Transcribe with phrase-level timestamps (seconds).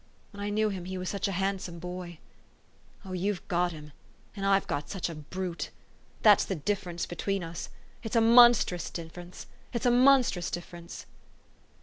[0.31, 2.17] When I knew him, he was such a handsome boy!
[3.05, 3.91] Oh, you've got him
[4.35, 5.69] and I've got a brute!
[6.23, 7.69] That's the differ ence between us.
[8.01, 9.45] It's a monstrous difference!
[9.73, 11.05] It's a monstrous difference